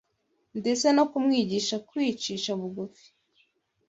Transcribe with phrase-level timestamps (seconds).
[0.59, 3.07] ndetse no kumwigisha kwicisha bugufi